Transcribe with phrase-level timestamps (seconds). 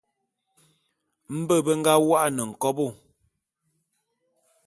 [1.37, 2.87] Mbe be nga wô'an nkobô.